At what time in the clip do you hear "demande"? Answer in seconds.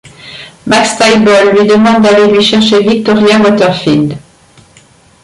1.67-2.01